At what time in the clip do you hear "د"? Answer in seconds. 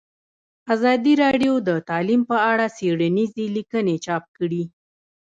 1.67-1.69